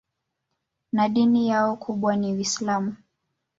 [0.93, 2.95] Na dini yao kubwa ni Uislamu